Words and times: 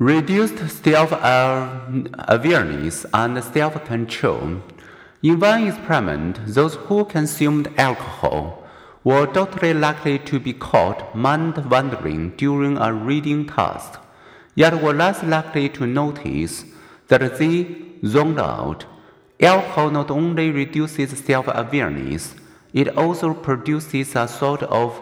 Reduced 0.00 0.58
self 0.82 1.12
awareness 1.12 3.06
and 3.14 3.44
self 3.44 3.84
control. 3.84 4.60
In 5.22 5.38
one 5.38 5.68
experiment, 5.68 6.40
those 6.46 6.74
who 6.74 7.04
consumed 7.04 7.68
alcohol 7.78 8.64
were 9.04 9.26
doubly 9.26 9.72
likely 9.72 10.18
to 10.18 10.40
be 10.40 10.52
caught 10.52 11.14
mind 11.14 11.70
wandering 11.70 12.30
during 12.30 12.76
a 12.76 12.92
reading 12.92 13.46
task, 13.46 14.00
yet 14.56 14.82
were 14.82 14.92
less 14.92 15.22
likely 15.22 15.68
to 15.68 15.86
notice 15.86 16.64
that 17.06 17.38
they 17.38 17.76
zoned 18.04 18.40
out. 18.40 18.86
Alcohol 19.38 19.92
not 19.92 20.10
only 20.10 20.50
reduces 20.50 21.16
self 21.24 21.46
awareness, 21.46 22.34
it 22.72 22.88
also 22.98 23.32
produces 23.32 24.16
a 24.16 24.26
sort 24.26 24.64
of 24.64 25.00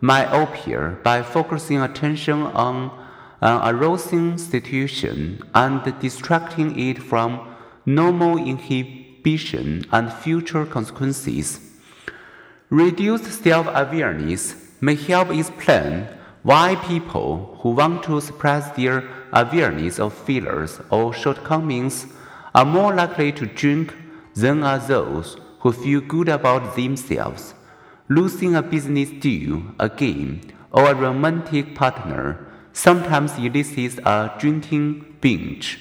myopia 0.00 0.96
by 1.02 1.24
focusing 1.24 1.80
attention 1.80 2.42
on 2.42 3.01
an 3.42 3.74
arousing 3.74 4.38
situation 4.38 5.42
and 5.52 5.82
distracting 6.00 6.78
it 6.78 7.02
from 7.02 7.54
normal 7.84 8.38
inhibition 8.38 9.84
and 9.90 10.12
future 10.12 10.64
consequences. 10.64 11.58
Reduced 12.70 13.42
self 13.42 13.66
awareness 13.68 14.54
may 14.80 14.94
help 14.94 15.30
explain 15.30 16.06
why 16.44 16.76
people 16.76 17.58
who 17.60 17.70
want 17.70 18.04
to 18.04 18.20
suppress 18.20 18.70
their 18.76 19.08
awareness 19.32 19.98
of 19.98 20.14
failures 20.14 20.80
or 20.90 21.12
shortcomings 21.12 22.06
are 22.54 22.64
more 22.64 22.94
likely 22.94 23.32
to 23.32 23.46
drink 23.46 23.92
than 24.34 24.62
are 24.62 24.78
those 24.78 25.36
who 25.60 25.72
feel 25.72 26.00
good 26.00 26.28
about 26.28 26.76
themselves. 26.76 27.54
Losing 28.08 28.54
a 28.54 28.62
business 28.62 29.10
deal, 29.10 29.62
a 29.80 29.88
game, 29.88 30.40
or 30.70 30.90
a 30.90 30.94
romantic 30.94 31.74
partner 31.74 32.51
sometimes 32.72 33.38
it 33.38 33.44
elicits 33.44 33.98
a 33.98 34.32
drinking 34.38 35.16
binge. 35.20 35.78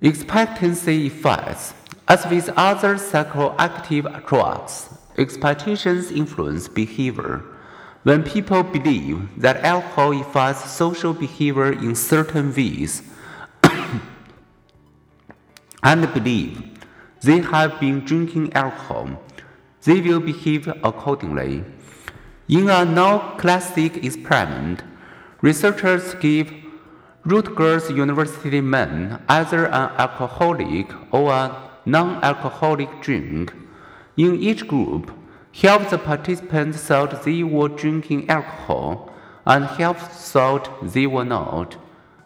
Expectancy 0.00 1.06
effects. 1.06 1.74
As 2.06 2.24
with 2.26 2.48
other 2.56 2.94
psychoactive 2.94 4.26
drugs, 4.26 4.88
expectations 5.18 6.10
influence 6.10 6.68
behavior. 6.68 7.42
When 8.04 8.22
people 8.22 8.62
believe 8.62 9.28
that 9.36 9.64
alcohol 9.64 10.18
affects 10.18 10.70
social 10.70 11.12
behavior 11.12 11.72
in 11.72 11.94
certain 11.94 12.54
ways 12.54 13.02
and 15.82 16.14
believe 16.14 16.62
they 17.20 17.40
have 17.40 17.78
been 17.80 18.04
drinking 18.04 18.54
alcohol, 18.54 19.20
they 19.82 20.00
will 20.00 20.20
behave 20.20 20.68
accordingly. 20.84 21.64
In 22.48 22.70
a 22.70 22.82
now 22.82 23.36
classic 23.36 24.02
experiment, 24.02 24.82
researchers 25.42 26.14
gave 26.14 26.50
Rutgers 27.22 27.90
University 27.90 28.62
men 28.62 29.22
either 29.28 29.66
an 29.66 29.90
alcoholic 29.98 30.90
or 31.12 31.30
a 31.30 31.70
non 31.84 32.24
alcoholic 32.24 33.02
drink. 33.02 33.52
In 34.16 34.36
each 34.36 34.66
group, 34.66 35.10
half 35.60 35.90
the 35.90 35.98
participants 35.98 36.78
thought 36.78 37.22
they 37.22 37.42
were 37.42 37.68
drinking 37.68 38.30
alcohol, 38.30 39.12
and 39.44 39.66
half 39.66 40.10
thought 40.10 40.70
they 40.94 41.06
were 41.06 41.26
not. 41.26 41.76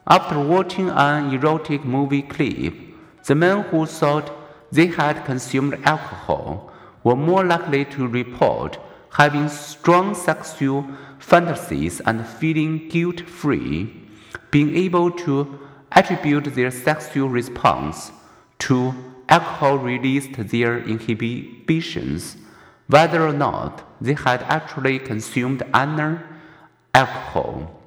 After 0.07 0.39
watching 0.39 0.89
an 0.89 1.35
erotic 1.35 1.85
movie 1.85 2.23
clip, 2.23 2.75
the 3.25 3.35
men 3.35 3.63
who 3.65 3.87
thought 3.87 4.31
they 4.71 4.87
had 4.87 5.25
consumed 5.25 5.81
alcohol 5.83 6.73
were 7.03 7.17
more 7.17 7.45
likely 7.45 7.85
to 7.87 8.07
report 8.07 8.79
having 9.13 9.49
strong 9.49 10.15
sexual 10.15 10.87
fantasies 11.19 12.01
and 12.01 12.27
feeling 12.27 12.89
guilt 12.89 13.21
free, 13.21 13.95
being 14.51 14.75
able 14.77 15.11
to 15.11 15.59
attribute 15.93 16.55
their 16.55 16.71
sexual 16.71 17.29
response 17.29 18.11
to 18.59 18.95
alcohol 19.29 19.79
released 19.79 20.35
their 20.49 20.79
inhibitions, 20.79 22.37
whether 22.87 23.27
or 23.27 23.33
not 23.33 23.85
they 24.01 24.15
had 24.15 24.43
actually 24.45 24.99
consumed 24.99 25.63
any 25.75 26.19
alcohol. 26.95 27.79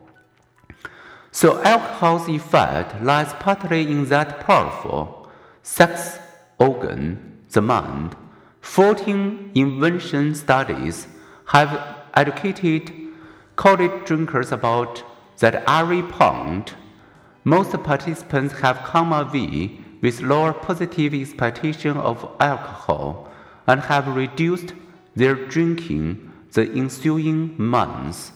So, 1.31 1.61
alcohol's 1.63 2.29
effect 2.29 3.03
lies 3.03 3.33
partly 3.33 3.81
in 3.81 4.05
that 4.05 4.39
powerful 4.39 5.29
sex 5.63 6.17
organ, 6.59 7.43
the 7.49 7.61
mind. 7.61 8.15
14 8.61 9.51
invention 9.53 10.33
studies 10.33 11.07
have 11.45 11.97
educated 12.15 12.91
college 13.55 14.05
drinkers 14.05 14.51
about 14.51 15.03
that 15.39 15.63
every 15.67 16.03
point. 16.03 16.75
Most 17.43 17.71
participants 17.83 18.59
have 18.59 18.77
come 18.79 19.13
away 19.13 19.79
with 20.01 20.21
lower 20.21 20.53
positive 20.53 21.13
expectation 21.13 21.97
of 21.97 22.29
alcohol 22.39 23.31
and 23.67 23.81
have 23.81 24.07
reduced 24.15 24.73
their 25.15 25.35
drinking 25.35 26.31
the 26.53 26.71
ensuing 26.71 27.55
months. 27.61 28.31